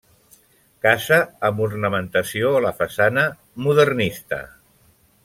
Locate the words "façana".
2.79-3.27